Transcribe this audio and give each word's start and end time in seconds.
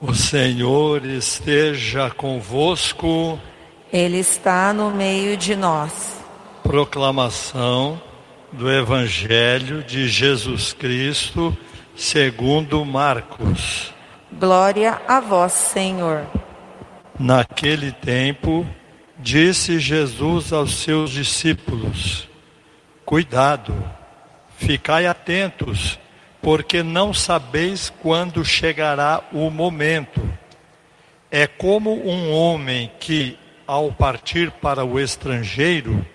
O 0.00 0.14
Senhor 0.14 1.04
esteja 1.04 2.08
convosco. 2.08 3.36
Ele 3.92 4.18
está 4.18 4.72
no 4.72 4.92
meio 4.92 5.36
de 5.36 5.56
nós. 5.56 6.22
Proclamação 6.62 8.00
do 8.52 8.70
Evangelho 8.70 9.82
de 9.82 10.06
Jesus 10.06 10.72
Cristo, 10.72 11.56
segundo 11.96 12.84
Marcos. 12.84 13.92
Glória 14.30 15.02
a 15.08 15.18
vós, 15.18 15.52
Senhor. 15.54 16.24
Naquele 17.18 17.90
tempo, 17.90 18.64
disse 19.18 19.80
Jesus 19.80 20.52
aos 20.52 20.76
seus 20.76 21.10
discípulos: 21.10 22.28
Cuidado, 23.04 23.74
ficai 24.56 25.06
atentos 25.08 25.98
porque 26.48 26.82
não 26.82 27.12
sabeis 27.12 27.92
quando 28.00 28.42
chegará 28.42 29.22
o 29.34 29.50
momento. 29.50 30.26
É 31.30 31.46
como 31.46 31.92
um 31.92 32.32
homem 32.32 32.90
que, 32.98 33.38
ao 33.66 33.92
partir 33.92 34.50
para 34.52 34.82
o 34.82 34.98
estrangeiro, 34.98 36.06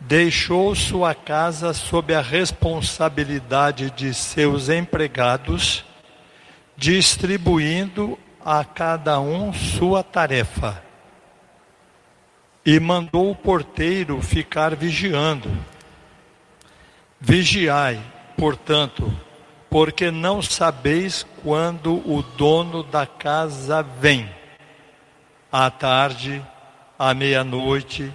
deixou 0.00 0.74
sua 0.74 1.14
casa 1.14 1.74
sob 1.74 2.14
a 2.14 2.22
responsabilidade 2.22 3.90
de 3.90 4.14
seus 4.14 4.70
empregados, 4.70 5.84
distribuindo 6.74 8.18
a 8.42 8.64
cada 8.64 9.20
um 9.20 9.52
sua 9.52 10.02
tarefa. 10.02 10.82
E 12.64 12.80
mandou 12.80 13.32
o 13.32 13.36
porteiro 13.36 14.22
ficar 14.22 14.74
vigiando. 14.74 15.50
Vigiai 17.20 18.00
portanto, 18.40 19.12
porque 19.68 20.10
não 20.10 20.40
sabeis 20.40 21.26
quando 21.42 21.96
o 22.10 22.22
dono 22.22 22.82
da 22.82 23.06
casa 23.06 23.82
vem, 23.82 24.26
à 25.52 25.70
tarde, 25.70 26.42
à 26.98 27.12
meia-noite, 27.12 28.10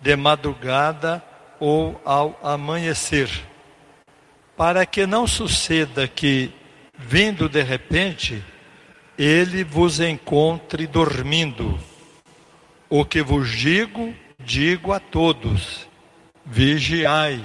de 0.00 0.16
madrugada 0.16 1.22
ou 1.60 2.00
ao 2.02 2.40
amanhecer, 2.42 3.28
para 4.56 4.86
que 4.86 5.06
não 5.06 5.26
suceda 5.26 6.08
que, 6.08 6.50
vindo 6.96 7.46
de 7.46 7.62
repente, 7.62 8.42
ele 9.18 9.62
vos 9.64 10.00
encontre 10.00 10.86
dormindo. 10.86 11.78
O 12.88 13.04
que 13.04 13.20
vos 13.20 13.50
digo, 13.50 14.14
digo 14.38 14.94
a 14.94 14.98
todos: 14.98 15.86
vigiai 16.46 17.44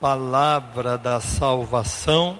palavra 0.00 0.98
da 0.98 1.20
salvação. 1.20 2.38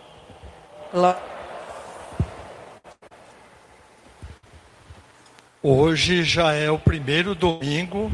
Hoje 5.62 6.22
já 6.22 6.52
é 6.52 6.70
o 6.70 6.78
primeiro 6.78 7.34
domingo 7.34 8.12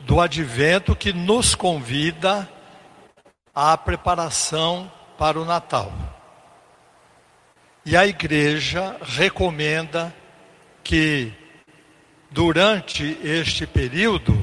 do 0.00 0.20
advento 0.20 0.94
que 0.94 1.12
nos 1.12 1.54
convida 1.54 2.48
à 3.54 3.76
preparação 3.76 4.90
para 5.16 5.40
o 5.40 5.44
Natal. 5.44 5.92
E 7.84 7.96
a 7.96 8.06
igreja 8.06 8.96
recomenda 9.02 10.14
que 10.84 11.32
durante 12.30 13.18
este 13.24 13.66
período 13.66 14.36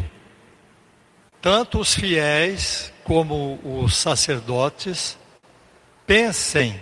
tanto 1.39 1.79
os 1.79 1.93
fiéis 1.93 2.91
como 3.05 3.59
os 3.63 3.95
sacerdotes 3.95 5.17
pensem 6.05 6.77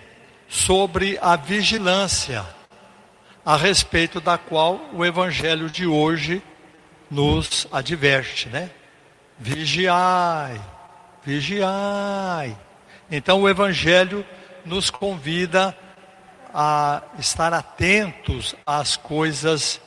sobre 0.47 1.19
a 1.21 1.35
vigilância 1.35 2.45
a 3.45 3.57
respeito 3.57 4.21
da 4.21 4.37
qual 4.37 4.79
o 4.93 5.03
evangelho 5.03 5.69
de 5.69 5.85
hoje 5.85 6.41
nos 7.11 7.67
adverte, 7.71 8.47
né? 8.47 8.71
Vigiai, 9.37 10.61
vigiai. 11.25 12.57
Então 13.11 13.41
o 13.41 13.49
evangelho 13.49 14.25
nos 14.65 14.89
convida 14.89 15.77
a 16.53 17.01
estar 17.19 17.53
atentos 17.53 18.55
às 18.65 18.95
coisas 18.95 19.81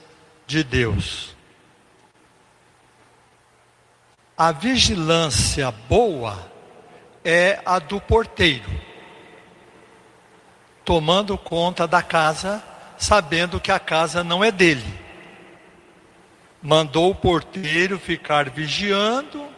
de 0.47 0.62
Deus. 0.62 1.35
A 4.36 4.52
vigilância 4.52 5.70
boa 5.70 6.52
é 7.24 7.58
a 7.64 7.78
do 7.78 7.98
porteiro, 7.98 8.70
tomando 10.84 11.38
conta 11.38 11.88
da 11.88 12.02
casa, 12.02 12.62
sabendo 12.98 13.58
que 13.58 13.72
a 13.72 13.78
casa 13.78 14.22
não 14.22 14.44
é 14.44 14.52
dele. 14.52 14.84
Mandou 16.62 17.10
o 17.12 17.14
porteiro 17.14 17.98
ficar 17.98 18.50
vigiando 18.50 19.48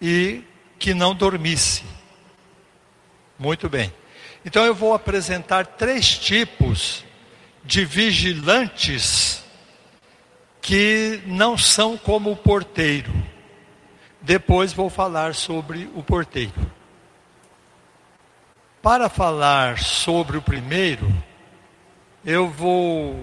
e 0.00 0.44
que 0.78 0.94
não 0.94 1.16
dormisse. 1.16 1.82
Muito 3.36 3.68
bem. 3.68 3.92
Então 4.44 4.64
eu 4.64 4.76
vou 4.76 4.94
apresentar 4.94 5.66
três 5.66 6.16
tipos 6.16 7.04
de 7.64 7.84
vigilantes 7.84 9.42
que 10.68 11.22
não 11.24 11.56
são 11.56 11.96
como 11.96 12.30
o 12.30 12.36
porteiro. 12.36 13.10
Depois 14.20 14.70
vou 14.70 14.90
falar 14.90 15.34
sobre 15.34 15.90
o 15.94 16.02
porteiro. 16.02 16.70
Para 18.82 19.08
falar 19.08 19.78
sobre 19.78 20.36
o 20.36 20.42
primeiro, 20.42 21.10
eu 22.22 22.50
vou 22.50 23.18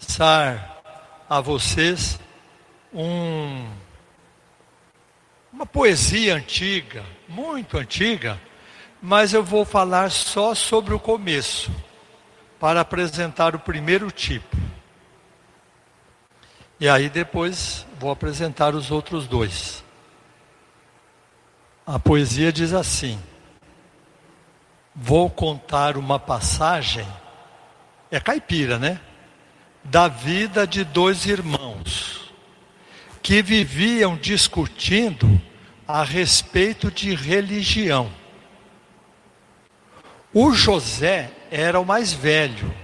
passar 0.00 0.82
a 1.30 1.40
vocês 1.40 2.18
um, 2.92 3.68
uma 5.52 5.64
poesia 5.64 6.34
antiga, 6.34 7.04
muito 7.28 7.78
antiga, 7.78 8.36
mas 9.00 9.32
eu 9.32 9.44
vou 9.44 9.64
falar 9.64 10.10
só 10.10 10.56
sobre 10.56 10.92
o 10.92 10.98
começo, 10.98 11.70
para 12.58 12.80
apresentar 12.80 13.54
o 13.54 13.60
primeiro 13.60 14.10
tipo. 14.10 14.64
E 16.80 16.88
aí 16.88 17.08
depois 17.08 17.86
vou 17.98 18.10
apresentar 18.10 18.74
os 18.74 18.90
outros 18.90 19.26
dois. 19.26 19.84
A 21.86 21.98
poesia 21.98 22.52
diz 22.52 22.72
assim: 22.72 23.20
Vou 24.94 25.30
contar 25.30 25.96
uma 25.96 26.18
passagem, 26.18 27.06
é 28.10 28.18
caipira, 28.18 28.78
né? 28.78 29.00
Da 29.84 30.08
vida 30.08 30.66
de 30.66 30.82
dois 30.82 31.26
irmãos 31.26 32.32
que 33.22 33.40
viviam 33.42 34.16
discutindo 34.16 35.40
a 35.86 36.02
respeito 36.02 36.90
de 36.90 37.14
religião. 37.14 38.10
O 40.32 40.52
José 40.52 41.30
era 41.50 41.78
o 41.78 41.86
mais 41.86 42.12
velho, 42.12 42.74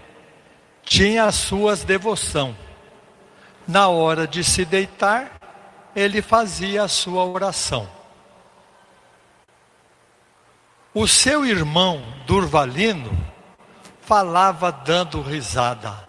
tinha 0.85 1.25
as 1.25 1.35
suas 1.35 1.83
devoções 1.85 2.70
na 3.71 3.87
hora 3.89 4.27
de 4.27 4.43
se 4.43 4.65
deitar, 4.65 5.31
ele 5.95 6.21
fazia 6.21 6.83
a 6.83 6.89
sua 6.89 7.25
oração. 7.25 7.89
O 10.93 11.07
seu 11.07 11.47
irmão 11.47 12.03
Durvalino 12.27 13.17
falava 14.03 14.73
dando 14.73 15.23
risada. 15.23 16.09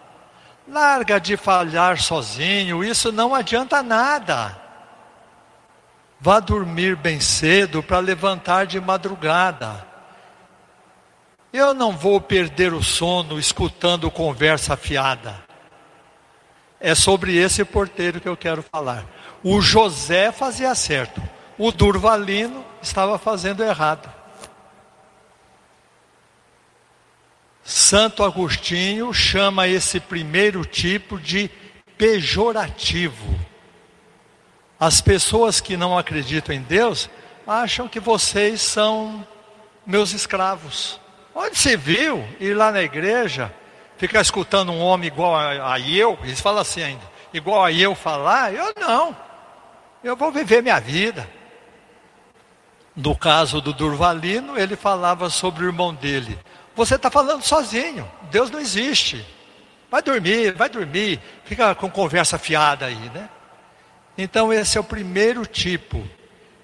Larga 0.66 1.20
de 1.20 1.36
falhar 1.36 2.00
sozinho, 2.00 2.82
isso 2.82 3.12
não 3.12 3.32
adianta 3.32 3.80
nada. 3.80 4.60
Vá 6.18 6.40
dormir 6.40 6.96
bem 6.96 7.20
cedo 7.20 7.80
para 7.80 8.00
levantar 8.00 8.66
de 8.66 8.80
madrugada. 8.80 9.86
Eu 11.52 11.74
não 11.74 11.92
vou 11.92 12.20
perder 12.20 12.72
o 12.72 12.82
sono 12.82 13.38
escutando 13.38 14.10
conversa 14.10 14.76
fiada. 14.76 15.51
É 16.84 16.96
sobre 16.96 17.36
esse 17.36 17.64
porteiro 17.64 18.20
que 18.20 18.28
eu 18.28 18.36
quero 18.36 18.60
falar. 18.60 19.06
O 19.40 19.60
José 19.60 20.32
fazia 20.32 20.74
certo, 20.74 21.22
o 21.56 21.70
Durvalino 21.70 22.64
estava 22.82 23.16
fazendo 23.18 23.62
errado. 23.62 24.12
Santo 27.62 28.24
Agostinho 28.24 29.14
chama 29.14 29.68
esse 29.68 30.00
primeiro 30.00 30.64
tipo 30.64 31.20
de 31.20 31.48
pejorativo. 31.96 33.38
As 34.78 35.00
pessoas 35.00 35.60
que 35.60 35.76
não 35.76 35.96
acreditam 35.96 36.52
em 36.52 36.62
Deus 36.62 37.08
acham 37.46 37.86
que 37.86 38.00
vocês 38.00 38.60
são 38.60 39.24
meus 39.86 40.12
escravos. 40.12 41.00
Onde 41.32 41.56
se 41.56 41.76
viu 41.76 42.26
ir 42.40 42.54
lá 42.54 42.72
na 42.72 42.82
igreja 42.82 43.54
ficar 44.02 44.20
escutando 44.20 44.72
um 44.72 44.80
homem 44.80 45.06
igual 45.06 45.32
a, 45.36 45.74
a 45.74 45.78
eu, 45.78 46.18
eles 46.24 46.40
falam 46.40 46.60
assim 46.60 46.82
ainda, 46.82 47.04
igual 47.32 47.64
a 47.64 47.70
eu 47.70 47.94
falar, 47.94 48.52
eu 48.52 48.74
não. 48.76 49.16
Eu 50.02 50.16
vou 50.16 50.32
viver 50.32 50.60
minha 50.60 50.80
vida. 50.80 51.30
No 52.96 53.16
caso 53.16 53.60
do 53.60 53.72
Durvalino, 53.72 54.58
ele 54.58 54.74
falava 54.74 55.30
sobre 55.30 55.64
o 55.64 55.68
irmão 55.68 55.94
dele. 55.94 56.36
Você 56.74 56.96
está 56.96 57.12
falando 57.12 57.44
sozinho, 57.44 58.10
Deus 58.28 58.50
não 58.50 58.58
existe. 58.58 59.24
Vai 59.88 60.02
dormir, 60.02 60.52
vai 60.52 60.68
dormir, 60.68 61.20
fica 61.44 61.72
com 61.72 61.88
conversa 61.88 62.36
fiada 62.36 62.86
aí, 62.86 63.10
né? 63.14 63.28
Então, 64.18 64.52
esse 64.52 64.76
é 64.76 64.80
o 64.80 64.84
primeiro 64.84 65.46
tipo. 65.46 66.04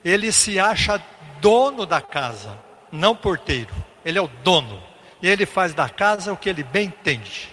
Ele 0.04 0.32
se 0.32 0.58
acha 0.58 1.00
dono 1.40 1.86
da 1.86 2.00
casa, 2.00 2.58
não 2.90 3.14
porteiro. 3.14 3.72
Ele 4.04 4.18
é 4.18 4.22
o 4.22 4.26
dono. 4.26 4.87
E 5.20 5.28
ele 5.28 5.46
faz 5.46 5.74
da 5.74 5.88
casa 5.88 6.32
o 6.32 6.36
que 6.36 6.48
ele 6.48 6.62
bem 6.62 6.86
entende. 6.88 7.48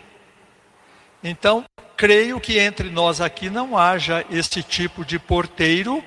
Então, 1.24 1.66
creio 1.98 2.40
que 2.40 2.60
entre 2.60 2.90
nós 2.90 3.20
aqui 3.20 3.50
não 3.50 3.78
haja 3.78 4.26
esse 4.30 4.62
tipo 4.62 5.04
de 5.04 5.18
porteiro. 5.18 6.04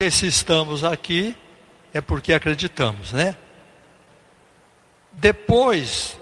E 0.00 0.10
se 0.10 0.26
estamos 0.26 0.84
aqui, 0.84 1.34
é 1.92 2.00
porque 2.00 2.32
acreditamos, 2.32 3.12
né? 3.12 3.36
Depois, 5.12 6.18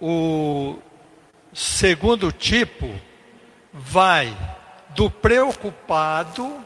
o 0.00 0.78
segundo 1.52 2.32
tipo 2.32 2.92
vai 3.72 4.36
do 4.90 5.10
preocupado 5.10 6.64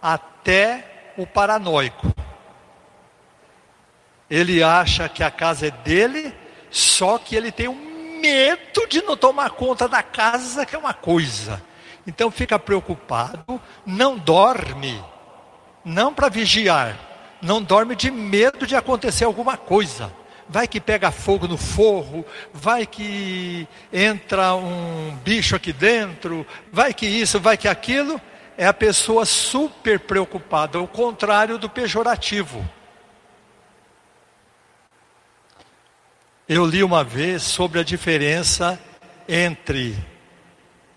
até 0.00 1.12
o 1.16 1.26
paranoico. 1.26 2.14
Ele 4.30 4.62
acha 4.62 5.08
que 5.08 5.22
a 5.22 5.30
casa 5.30 5.66
é 5.66 5.70
dele, 5.70 6.34
só 6.78 7.18
que 7.18 7.34
ele 7.34 7.50
tem 7.50 7.66
um 7.66 8.20
medo 8.20 8.86
de 8.88 9.02
não 9.02 9.16
tomar 9.16 9.50
conta 9.50 9.88
da 9.88 10.02
casa, 10.02 10.64
que 10.64 10.76
é 10.76 10.78
uma 10.78 10.94
coisa. 10.94 11.62
Então 12.06 12.30
fica 12.30 12.58
preocupado, 12.58 13.60
não 13.84 14.16
dorme, 14.16 15.02
não 15.84 16.14
para 16.14 16.28
vigiar, 16.28 16.96
não 17.42 17.60
dorme 17.60 17.96
de 17.96 18.10
medo 18.10 18.66
de 18.66 18.76
acontecer 18.76 19.24
alguma 19.24 19.56
coisa 19.56 20.12
vai 20.50 20.66
que 20.66 20.80
pega 20.80 21.10
fogo 21.10 21.46
no 21.46 21.58
forro, 21.58 22.24
vai 22.54 22.86
que 22.86 23.68
entra 23.92 24.54
um 24.54 25.14
bicho 25.22 25.54
aqui 25.54 25.74
dentro, 25.74 26.46
vai 26.72 26.94
que 26.94 27.04
isso, 27.04 27.38
vai 27.38 27.54
que 27.54 27.68
aquilo, 27.68 28.18
é 28.56 28.66
a 28.66 28.72
pessoa 28.72 29.26
super 29.26 30.00
preocupada, 30.00 30.80
o 30.80 30.88
contrário 30.88 31.58
do 31.58 31.68
pejorativo. 31.68 32.66
Eu 36.48 36.64
li 36.64 36.82
uma 36.82 37.04
vez 37.04 37.42
sobre 37.42 37.78
a 37.78 37.82
diferença 37.82 38.80
entre 39.28 39.94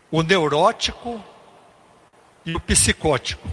o 0.10 0.24
neurótico 0.24 1.22
e 2.46 2.56
o 2.56 2.60
psicótico. 2.62 3.50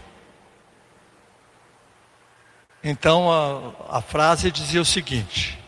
Então 2.85 3.29
a, 3.33 3.99
a 3.99 4.01
frase 4.01 4.53
dizia 4.53 4.81
o 4.81 4.85
seguinte: 4.85 5.59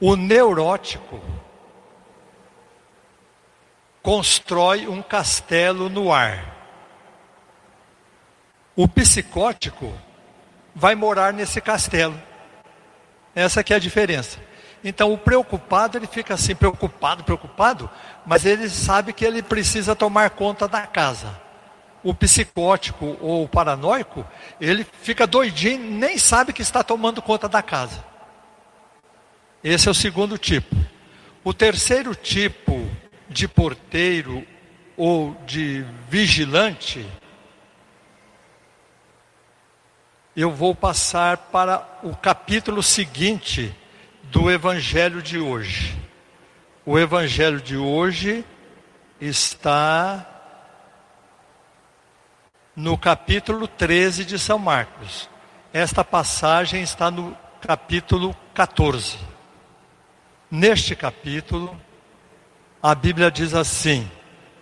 o 0.00 0.16
neurótico 0.16 1.22
constrói 4.02 4.88
um 4.88 5.00
castelo 5.00 5.88
no 5.88 6.12
ar. 6.12 6.52
O 8.74 8.88
psicótico 8.88 9.96
vai 10.74 10.96
morar 10.96 11.32
nesse 11.32 11.60
castelo. 11.60 12.20
Essa 13.36 13.62
que 13.62 13.72
é 13.72 13.76
a 13.76 13.78
diferença. 13.78 14.52
Então 14.84 15.14
o 15.14 15.18
preocupado, 15.18 15.96
ele 15.96 16.06
fica 16.06 16.34
assim, 16.34 16.54
preocupado, 16.54 17.24
preocupado, 17.24 17.88
mas 18.26 18.44
ele 18.44 18.68
sabe 18.68 19.14
que 19.14 19.24
ele 19.24 19.42
precisa 19.42 19.96
tomar 19.96 20.28
conta 20.30 20.68
da 20.68 20.86
casa. 20.86 21.40
O 22.02 22.12
psicótico 22.12 23.16
ou 23.22 23.44
o 23.44 23.48
paranoico, 23.48 24.26
ele 24.60 24.86
fica 25.00 25.26
doidinho, 25.26 25.90
nem 25.90 26.18
sabe 26.18 26.52
que 26.52 26.60
está 26.60 26.82
tomando 26.84 27.22
conta 27.22 27.48
da 27.48 27.62
casa. 27.62 28.04
Esse 29.62 29.88
é 29.88 29.90
o 29.90 29.94
segundo 29.94 30.36
tipo. 30.36 30.76
O 31.42 31.54
terceiro 31.54 32.14
tipo 32.14 32.86
de 33.26 33.48
porteiro 33.48 34.46
ou 34.98 35.34
de 35.46 35.82
vigilante, 36.10 37.06
eu 40.36 40.50
vou 40.50 40.74
passar 40.74 41.38
para 41.38 42.00
o 42.02 42.14
capítulo 42.14 42.82
seguinte 42.82 43.74
do 44.34 44.50
Evangelho 44.50 45.22
de 45.22 45.38
hoje. 45.38 45.96
O 46.84 46.98
Evangelho 46.98 47.60
de 47.60 47.76
hoje 47.76 48.44
está 49.20 50.28
no 52.74 52.98
capítulo 52.98 53.68
13 53.68 54.24
de 54.24 54.36
São 54.36 54.58
Marcos. 54.58 55.30
Esta 55.72 56.02
passagem 56.02 56.82
está 56.82 57.12
no 57.12 57.36
capítulo 57.60 58.34
14. 58.52 59.18
Neste 60.50 60.96
capítulo, 60.96 61.80
a 62.82 62.92
Bíblia 62.92 63.30
diz 63.30 63.54
assim: 63.54 64.10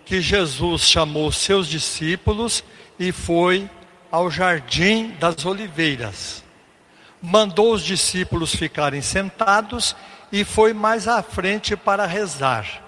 que 0.05 0.21
Jesus 0.21 0.83
chamou 0.83 1.31
seus 1.31 1.67
discípulos 1.67 2.63
e 2.99 3.11
foi 3.11 3.67
ao 4.11 4.29
jardim 4.29 5.09
das 5.19 5.43
oliveiras. 5.47 6.42
Mandou 7.25 7.73
os 7.73 7.81
discípulos 7.81 8.53
ficarem 8.53 9.01
sentados 9.01 9.95
e 10.29 10.43
foi 10.43 10.73
mais 10.73 11.07
à 11.07 11.23
frente 11.23 11.77
para 11.77 12.05
rezar. 12.05 12.83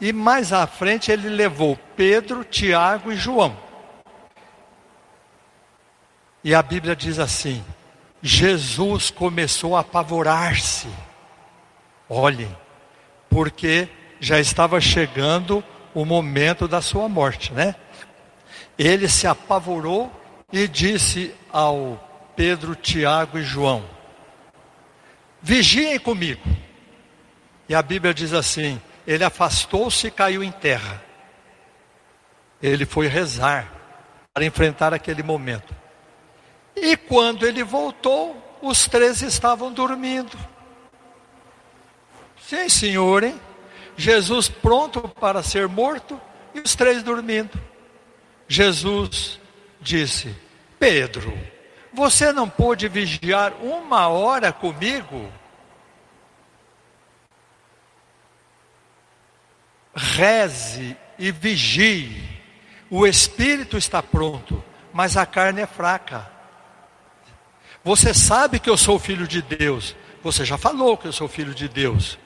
E 0.00 0.12
mais 0.12 0.52
à 0.52 0.66
frente 0.66 1.12
ele 1.12 1.28
levou 1.28 1.78
Pedro, 1.94 2.42
Tiago 2.42 3.12
e 3.12 3.16
João. 3.16 3.56
E 6.42 6.52
a 6.52 6.60
Bíblia 6.60 6.96
diz 6.96 7.20
assim: 7.20 7.64
Jesus 8.20 9.10
começou 9.10 9.76
a 9.76 9.80
apavorar-se 9.80 10.88
Olhem, 12.08 12.54
porque 13.30 13.88
já 14.18 14.40
estava 14.40 14.80
chegando 14.80 15.62
o 15.94 16.04
momento 16.04 16.66
da 16.66 16.82
sua 16.82 17.08
morte, 17.08 17.52
né? 17.52 17.76
Ele 18.76 19.08
se 19.08 19.28
apavorou 19.28 20.10
e 20.52 20.66
disse 20.66 21.32
ao 21.52 22.11
Pedro, 22.42 22.74
Tiago 22.74 23.38
e 23.38 23.44
João: 23.44 23.88
Vigiem 25.40 25.96
comigo. 25.96 26.42
E 27.68 27.74
a 27.74 27.80
Bíblia 27.80 28.12
diz 28.12 28.32
assim: 28.32 28.82
ele 29.06 29.22
afastou-se 29.22 30.08
e 30.08 30.10
caiu 30.10 30.42
em 30.42 30.50
terra. 30.50 31.00
Ele 32.60 32.84
foi 32.84 33.06
rezar 33.06 33.72
para 34.34 34.44
enfrentar 34.44 34.92
aquele 34.92 35.22
momento. 35.22 35.72
E 36.74 36.96
quando 36.96 37.46
ele 37.46 37.62
voltou, 37.62 38.58
os 38.60 38.88
três 38.88 39.22
estavam 39.22 39.72
dormindo. 39.72 40.36
Sim, 42.44 42.68
senhor, 42.68 43.22
hein? 43.22 43.40
Jesus 43.96 44.48
pronto 44.48 45.00
para 45.00 45.44
ser 45.44 45.68
morto 45.68 46.20
e 46.52 46.58
os 46.58 46.74
três 46.74 47.04
dormindo. 47.04 47.56
Jesus 48.48 49.38
disse: 49.80 50.34
Pedro, 50.80 51.32
você 51.92 52.32
não 52.32 52.48
pôde 52.48 52.88
vigiar 52.88 53.52
uma 53.60 54.08
hora 54.08 54.52
comigo? 54.52 55.30
Reze 59.94 60.96
e 61.18 61.30
vigie. 61.30 62.40
O 62.90 63.06
espírito 63.06 63.76
está 63.76 64.02
pronto, 64.02 64.62
mas 64.92 65.16
a 65.16 65.26
carne 65.26 65.60
é 65.60 65.66
fraca. 65.66 66.30
Você 67.84 68.14
sabe 68.14 68.58
que 68.58 68.70
eu 68.70 68.76
sou 68.76 68.98
filho 68.98 69.28
de 69.28 69.42
Deus. 69.42 69.94
Você 70.22 70.44
já 70.44 70.56
falou 70.56 70.96
que 70.96 71.06
eu 71.06 71.12
sou 71.12 71.28
filho 71.28 71.54
de 71.54 71.68
Deus 71.68 72.18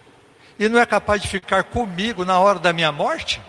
e 0.59 0.69
não 0.69 0.79
é 0.79 0.87
capaz 0.87 1.21
de 1.21 1.29
ficar 1.29 1.65
comigo 1.65 2.25
na 2.25 2.39
hora 2.39 2.59
da 2.59 2.73
minha 2.73 2.93
morte? 2.93 3.41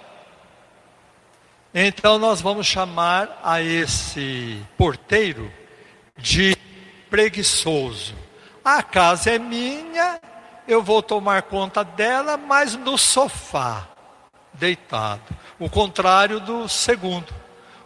Então 1.73 2.17
nós 2.17 2.41
vamos 2.41 2.65
chamar 2.65 3.39
a 3.43 3.61
esse 3.61 4.63
porteiro 4.77 5.51
de 6.17 6.55
preguiçoso. 7.09 8.15
A 8.63 8.83
casa 8.83 9.31
é 9.31 9.39
minha, 9.39 10.19
eu 10.67 10.83
vou 10.83 11.01
tomar 11.01 11.43
conta 11.43 11.83
dela, 11.83 12.37
mas 12.37 12.75
no 12.75 12.97
sofá, 12.97 13.87
deitado. 14.53 15.23
O 15.59 15.69
contrário 15.69 16.39
do 16.39 16.67
segundo. 16.67 17.33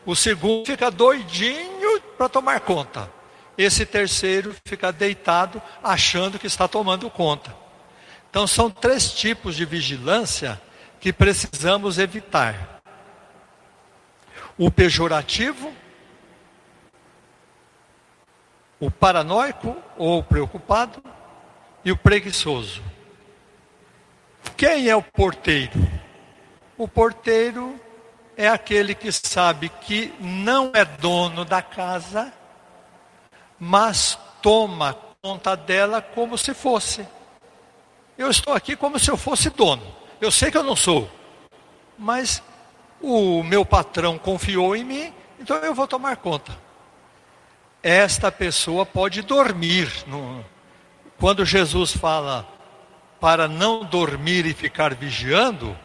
O 0.05 0.15
segundo 0.15 0.65
fica 0.65 0.89
doidinho 0.89 2.01
para 2.17 2.27
tomar 2.27 2.59
conta. 2.61 3.09
Esse 3.57 3.85
terceiro 3.85 4.55
fica 4.65 4.91
deitado, 4.91 5.61
achando 5.83 6.39
que 6.39 6.47
está 6.47 6.67
tomando 6.67 7.09
conta. 7.09 7.55
Então, 8.29 8.47
são 8.47 8.69
três 8.69 9.11
tipos 9.11 9.55
de 9.55 9.65
vigilância 9.65 10.59
que 11.00 11.11
precisamos 11.11 12.00
evitar: 12.00 12.81
o 14.57 14.71
pejorativo, 14.71 15.73
o 18.81 18.89
paranoico 18.89 19.77
ou 19.95 20.23
preocupado 20.23 21.03
e 21.85 21.91
o 21.91 21.97
preguiçoso. 21.97 22.81
Quem 24.57 24.89
é 24.89 24.95
o 24.95 25.03
porteiro? 25.03 25.79
O 26.75 26.88
porteiro 26.88 27.79
é 28.35 28.47
aquele 28.47 28.95
que 28.95 29.11
sabe 29.11 29.69
que 29.69 30.11
não 30.19 30.71
é 30.73 30.83
dono 30.83 31.45
da 31.45 31.61
casa, 31.61 32.33
mas 33.59 34.17
toma 34.41 34.97
conta 35.21 35.55
dela 35.55 36.01
como 36.01 36.35
se 36.35 36.51
fosse. 36.55 37.07
Eu 38.17 38.31
estou 38.31 38.51
aqui 38.51 38.75
como 38.75 38.97
se 38.97 39.11
eu 39.11 39.17
fosse 39.17 39.51
dono. 39.51 39.83
Eu 40.19 40.31
sei 40.31 40.50
que 40.50 40.57
eu 40.57 40.63
não 40.63 40.75
sou, 40.75 41.07
mas 42.00 42.41
o 43.00 43.43
meu 43.43 43.63
patrão 43.63 44.17
confiou 44.17 44.75
em 44.75 44.83
mim, 44.83 45.13
então 45.39 45.57
eu 45.57 45.75
vou 45.75 45.88
tomar 45.88 46.17
conta. 46.17 46.70
Esta 47.83 48.31
pessoa 48.31 48.85
pode 48.85 49.21
dormir. 49.21 49.89
Quando 51.17 51.45
Jesus 51.45 51.95
fala 51.95 52.47
para 53.19 53.47
não 53.47 53.83
dormir 53.83 54.45
e 54.45 54.53
ficar 54.53 54.93
vigiando, 54.93 55.77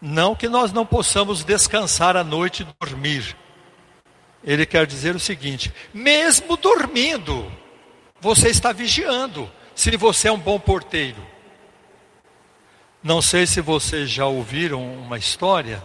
não 0.00 0.34
que 0.34 0.48
nós 0.48 0.72
não 0.72 0.86
possamos 0.86 1.44
descansar 1.44 2.16
à 2.16 2.24
noite 2.24 2.62
e 2.62 2.86
dormir. 2.86 3.36
Ele 4.44 4.64
quer 4.64 4.86
dizer 4.86 5.14
o 5.16 5.20
seguinte: 5.20 5.72
mesmo 5.92 6.56
dormindo, 6.56 7.50
você 8.20 8.48
está 8.48 8.72
vigiando, 8.72 9.50
se 9.74 9.96
você 9.96 10.28
é 10.28 10.32
um 10.32 10.38
bom 10.38 10.58
porteiro. 10.58 11.24
Não 13.02 13.22
sei 13.22 13.46
se 13.46 13.60
vocês 13.60 14.10
já 14.10 14.26
ouviram 14.26 14.82
uma 14.82 15.18
história 15.18 15.82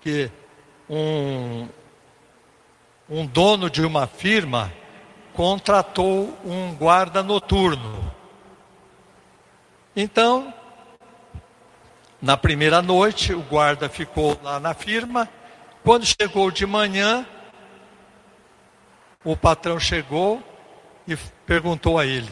que 0.00 0.30
um, 0.88 1.68
um 3.08 3.26
dono 3.26 3.70
de 3.70 3.84
uma 3.84 4.06
firma 4.06 4.72
contratou 5.32 6.36
um 6.44 6.74
guarda 6.74 7.22
noturno. 7.22 8.12
Então, 9.94 10.52
na 12.20 12.36
primeira 12.36 12.82
noite, 12.82 13.32
o 13.32 13.40
guarda 13.40 13.88
ficou 13.88 14.38
lá 14.42 14.60
na 14.60 14.74
firma. 14.74 15.28
Quando 15.84 16.04
chegou 16.04 16.50
de 16.50 16.66
manhã, 16.66 17.26
o 19.24 19.36
patrão 19.36 19.78
chegou 19.78 20.42
e 21.06 21.16
perguntou 21.46 21.98
a 21.98 22.04
ele: 22.04 22.30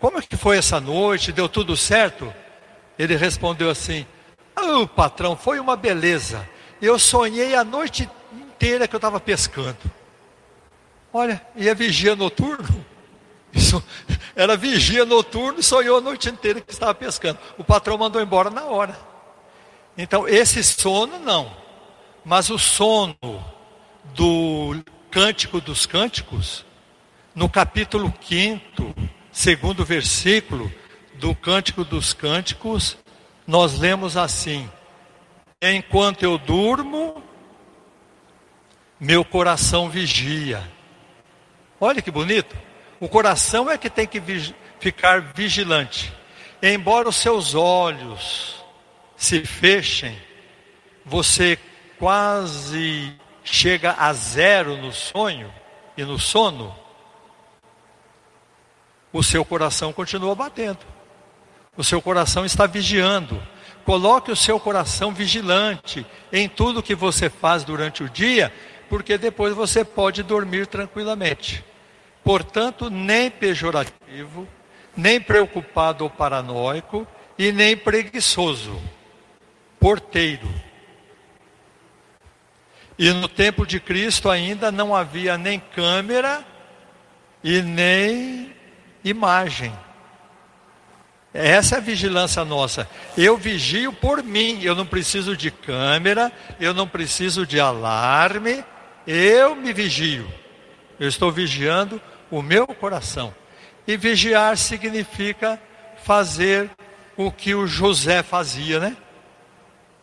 Como 0.00 0.18
é 0.18 0.22
que 0.22 0.36
foi 0.36 0.58
essa 0.58 0.80
noite? 0.80 1.32
Deu 1.32 1.48
tudo 1.48 1.76
certo? 1.76 2.32
Ele 2.98 3.16
respondeu 3.16 3.68
assim: 3.68 4.06
Ah, 4.56 4.86
patrão, 4.86 5.36
foi 5.36 5.58
uma 5.60 5.76
beleza. 5.76 6.48
Eu 6.80 6.98
sonhei 6.98 7.54
a 7.54 7.64
noite 7.64 8.08
inteira 8.32 8.86
que 8.86 8.94
eu 8.94 8.98
estava 8.98 9.18
pescando. 9.18 9.97
Olha, 11.18 11.42
e 11.56 11.68
é 11.68 11.74
vigia 11.74 12.14
noturno? 12.14 12.86
Isso 13.52 13.82
era 14.36 14.56
vigia 14.56 15.04
noturno 15.04 15.58
e 15.58 15.64
sonhou 15.64 15.98
a 15.98 16.00
noite 16.00 16.28
inteira 16.28 16.60
que 16.60 16.70
estava 16.70 16.94
pescando. 16.94 17.40
O 17.58 17.64
patrão 17.64 17.98
mandou 17.98 18.22
embora 18.22 18.50
na 18.50 18.66
hora. 18.66 18.96
Então, 19.96 20.28
esse 20.28 20.62
sono 20.62 21.18
não. 21.18 21.50
Mas 22.24 22.50
o 22.50 22.56
sono 22.56 23.16
do 24.14 24.80
Cântico 25.10 25.60
dos 25.60 25.86
Cânticos, 25.86 26.64
no 27.34 27.48
capítulo 27.48 28.14
5, 28.22 28.94
segundo 29.32 29.84
versículo 29.84 30.72
do 31.14 31.34
Cântico 31.34 31.84
dos 31.84 32.12
Cânticos, 32.12 32.96
nós 33.44 33.76
lemos 33.76 34.16
assim: 34.16 34.70
Enquanto 35.60 36.22
eu 36.22 36.38
durmo, 36.38 37.20
meu 39.00 39.24
coração 39.24 39.90
vigia. 39.90 40.77
Olha 41.80 42.02
que 42.02 42.10
bonito. 42.10 42.56
O 43.00 43.08
coração 43.08 43.70
é 43.70 43.78
que 43.78 43.88
tem 43.88 44.06
que 44.06 44.20
ficar 44.80 45.20
vigilante. 45.20 46.12
Embora 46.62 47.08
os 47.08 47.16
seus 47.16 47.54
olhos 47.54 48.64
se 49.16 49.44
fechem, 49.44 50.16
você 51.04 51.58
quase 51.98 53.14
chega 53.44 53.94
a 53.98 54.12
zero 54.12 54.76
no 54.76 54.92
sonho 54.92 55.52
e 55.96 56.04
no 56.04 56.18
sono, 56.18 56.74
o 59.12 59.22
seu 59.22 59.44
coração 59.44 59.92
continua 59.92 60.34
batendo. 60.34 60.80
O 61.76 61.84
seu 61.84 62.02
coração 62.02 62.44
está 62.44 62.66
vigiando. 62.66 63.40
Coloque 63.84 64.30
o 64.30 64.36
seu 64.36 64.60
coração 64.60 65.12
vigilante 65.12 66.04
em 66.32 66.48
tudo 66.48 66.82
que 66.82 66.94
você 66.94 67.30
faz 67.30 67.64
durante 67.64 68.02
o 68.02 68.08
dia, 68.08 68.52
porque 68.88 69.18
depois 69.18 69.54
você 69.54 69.84
pode 69.84 70.22
dormir 70.22 70.66
tranquilamente. 70.66 71.64
Portanto, 72.24 72.90
nem 72.90 73.30
pejorativo, 73.30 74.46
nem 74.96 75.20
preocupado 75.20 76.04
ou 76.04 76.10
paranoico 76.10 77.06
e 77.38 77.52
nem 77.52 77.76
preguiçoso 77.76 78.80
porteiro. 79.78 80.48
E 82.98 83.12
no 83.12 83.28
tempo 83.28 83.64
de 83.64 83.78
Cristo 83.78 84.28
ainda 84.28 84.72
não 84.72 84.94
havia 84.94 85.38
nem 85.38 85.60
câmera 85.60 86.44
e 87.44 87.62
nem 87.62 88.52
imagem. 89.04 89.72
Essa 91.32 91.76
é 91.76 91.78
a 91.78 91.80
vigilância 91.80 92.44
nossa. 92.44 92.88
Eu 93.16 93.36
vigio 93.36 93.92
por 93.92 94.24
mim, 94.24 94.60
eu 94.62 94.74
não 94.74 94.84
preciso 94.84 95.36
de 95.36 95.50
câmera, 95.50 96.32
eu 96.58 96.74
não 96.74 96.88
preciso 96.88 97.46
de 97.46 97.60
alarme, 97.60 98.64
eu 99.10 99.56
me 99.56 99.72
vigio. 99.72 100.30
Eu 101.00 101.08
estou 101.08 101.32
vigiando 101.32 102.00
o 102.30 102.42
meu 102.42 102.66
coração. 102.66 103.34
E 103.86 103.96
vigiar 103.96 104.56
significa 104.58 105.58
fazer 106.04 106.70
o 107.16 107.32
que 107.32 107.54
o 107.54 107.66
José 107.66 108.22
fazia, 108.22 108.78
né? 108.78 108.96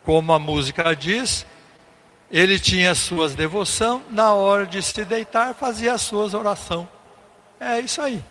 Como 0.04 0.34
a 0.34 0.40
música 0.40 0.96
diz, 0.96 1.46
ele 2.32 2.58
tinha 2.58 2.96
suas 2.96 3.36
devoção, 3.36 4.02
na 4.10 4.34
hora 4.34 4.66
de 4.66 4.82
se 4.82 5.06
deitar, 5.06 5.54
fazia 5.54 5.94
as 5.94 6.02
suas 6.02 6.34
orações. 6.34 6.88
É 7.60 7.80
isso 7.80 8.02
aí. 8.02 8.24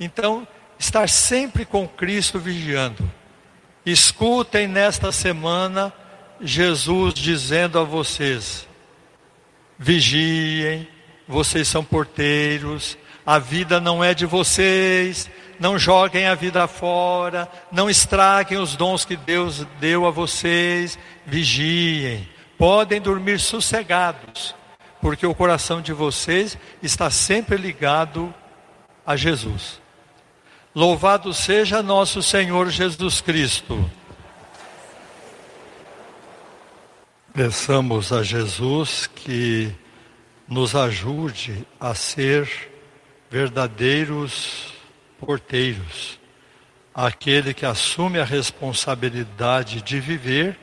Então, 0.00 0.48
estar 0.78 1.08
sempre 1.08 1.66
com 1.66 1.86
Cristo 1.86 2.38
vigiando. 2.38 3.10
Escutem 3.84 4.66
nesta 4.66 5.12
semana 5.12 5.92
Jesus 6.40 7.12
dizendo 7.12 7.78
a 7.78 7.84
vocês: 7.84 8.66
vigiem, 9.78 10.86
vocês 11.26 11.68
são 11.68 11.84
porteiros, 11.84 12.96
a 13.24 13.38
vida 13.38 13.80
não 13.80 14.02
é 14.02 14.14
de 14.14 14.26
vocês, 14.26 15.30
não 15.58 15.78
joguem 15.78 16.26
a 16.26 16.34
vida 16.34 16.66
fora, 16.66 17.48
não 17.72 17.88
estraguem 17.88 18.58
os 18.58 18.76
dons 18.76 19.04
que 19.04 19.16
Deus 19.16 19.66
deu 19.80 20.06
a 20.06 20.10
vocês, 20.10 20.98
vigiem, 21.24 22.28
podem 22.58 23.00
dormir 23.00 23.40
sossegados, 23.40 24.54
porque 25.00 25.26
o 25.26 25.34
coração 25.34 25.80
de 25.80 25.92
vocês 25.92 26.58
está 26.82 27.10
sempre 27.10 27.56
ligado 27.56 28.32
a 29.06 29.16
Jesus. 29.16 29.80
Louvado 30.74 31.32
seja 31.32 31.82
nosso 31.82 32.22
Senhor 32.22 32.68
Jesus 32.68 33.20
Cristo. 33.20 33.88
Peçamos 37.34 38.12
a 38.12 38.22
Jesus 38.22 39.08
que 39.08 39.74
nos 40.46 40.76
ajude 40.76 41.66
a 41.80 41.92
ser 41.92 42.48
verdadeiros 43.28 44.72
porteiros, 45.18 46.20
aquele 46.94 47.52
que 47.52 47.66
assume 47.66 48.20
a 48.20 48.24
responsabilidade 48.24 49.82
de 49.82 49.98
viver 49.98 50.56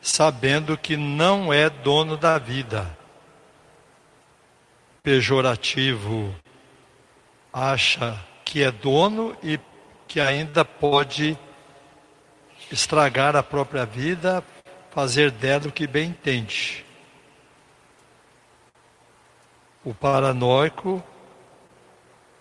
sabendo 0.00 0.78
que 0.78 0.96
não 0.96 1.52
é 1.52 1.68
dono 1.68 2.16
da 2.16 2.38
vida. 2.38 2.96
Pejorativo 5.02 6.32
acha 7.52 8.16
que 8.44 8.62
é 8.62 8.70
dono 8.70 9.36
e 9.42 9.58
que 10.06 10.20
ainda 10.20 10.64
pode 10.64 11.36
estragar 12.70 13.34
a 13.34 13.42
própria 13.42 13.84
vida, 13.84 14.44
fazer 14.92 15.30
dela 15.30 15.68
o 15.68 15.72
que 15.72 15.86
bem 15.86 16.10
entende. 16.10 16.84
O 19.84 19.92
paranoico 19.92 21.02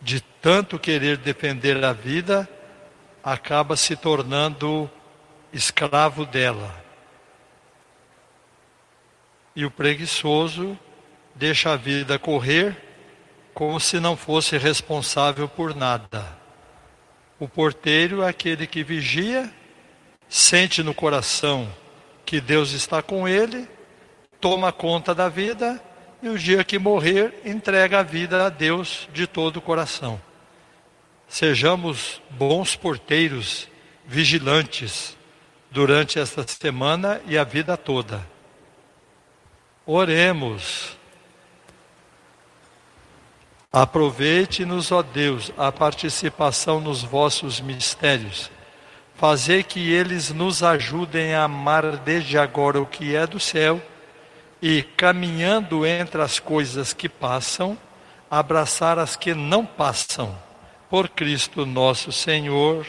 de 0.01 0.19
tanto 0.19 0.79
querer 0.79 1.17
defender 1.17 1.83
a 1.83 1.93
vida, 1.93 2.49
acaba 3.23 3.77
se 3.77 3.95
tornando 3.95 4.89
escravo 5.53 6.25
dela. 6.25 6.83
E 9.55 9.63
o 9.63 9.69
preguiçoso 9.69 10.77
deixa 11.35 11.73
a 11.73 11.75
vida 11.75 12.17
correr 12.17 12.75
como 13.53 13.79
se 13.79 13.99
não 13.99 14.17
fosse 14.17 14.57
responsável 14.57 15.47
por 15.47 15.75
nada. 15.75 16.25
O 17.39 17.47
porteiro 17.47 18.23
é 18.23 18.29
aquele 18.29 18.65
que 18.65 18.83
vigia, 18.83 19.51
sente 20.27 20.81
no 20.81 20.93
coração 20.93 21.71
que 22.25 22.41
Deus 22.41 22.71
está 22.71 23.01
com 23.01 23.27
ele, 23.27 23.67
toma 24.39 24.71
conta 24.71 25.13
da 25.13 25.29
vida 25.29 25.81
e 26.21 26.29
o 26.29 26.37
dia 26.37 26.63
que 26.63 26.77
morrer, 26.77 27.41
entrega 27.45 27.99
a 27.99 28.03
vida 28.03 28.45
a 28.45 28.49
Deus 28.49 29.09
de 29.11 29.25
todo 29.25 29.57
o 29.57 29.61
coração. 29.61 30.21
Sejamos 31.27 32.21
bons 32.29 32.75
porteiros, 32.75 33.67
vigilantes, 34.05 35.17
durante 35.71 36.19
esta 36.19 36.45
semana 36.45 37.21
e 37.25 37.37
a 37.37 37.43
vida 37.43 37.77
toda. 37.77 38.27
Oremos. 39.85 40.97
Aproveite-nos, 43.71 44.91
ó 44.91 45.01
Deus, 45.01 45.51
a 45.57 45.71
participação 45.71 46.81
nos 46.81 47.01
vossos 47.01 47.61
mistérios. 47.61 48.51
Fazer 49.21 49.65
que 49.65 49.91
eles 49.91 50.31
nos 50.31 50.63
ajudem 50.63 51.35
a 51.35 51.43
amar 51.43 51.95
desde 51.97 52.39
agora 52.39 52.81
o 52.81 52.87
que 52.87 53.15
é 53.15 53.27
do 53.27 53.39
céu 53.39 53.79
e, 54.59 54.81
caminhando 54.81 55.85
entre 55.85 56.19
as 56.23 56.39
coisas 56.39 56.91
que 56.91 57.07
passam, 57.07 57.77
abraçar 58.31 58.97
as 58.97 59.15
que 59.15 59.35
não 59.35 59.63
passam. 59.63 60.35
Por 60.89 61.07
Cristo 61.07 61.67
nosso 61.67 62.11
Senhor. 62.11 62.83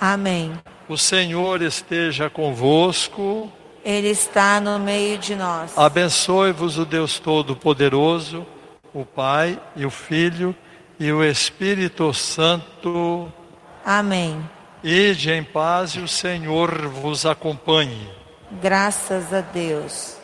Amém. 0.00 0.58
O 0.88 0.96
Senhor 0.96 1.60
esteja 1.60 2.30
convosco. 2.30 3.52
Ele 3.84 4.08
está 4.08 4.62
no 4.62 4.78
meio 4.78 5.18
de 5.18 5.36
nós. 5.36 5.76
Abençoe-vos 5.76 6.78
o 6.78 6.86
Deus 6.86 7.18
Todo-Poderoso, 7.18 8.46
o 8.94 9.04
Pai 9.04 9.60
e 9.76 9.84
o 9.84 9.90
Filho 9.90 10.56
e 10.98 11.12
o 11.12 11.22
Espírito 11.22 12.14
Santo. 12.14 13.30
Amém. 13.84 14.42
Ide 14.82 15.32
em 15.32 15.42
paz 15.42 15.92
e 15.92 16.00
o 16.00 16.08
Senhor 16.08 16.88
vos 16.88 17.26
acompanhe. 17.26 18.08
Graças 18.62 19.32
a 19.32 19.40
Deus. 19.40 20.17